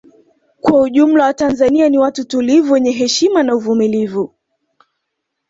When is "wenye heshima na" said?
2.73-3.55